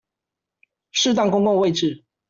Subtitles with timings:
[0.93, 2.03] 適當公共位置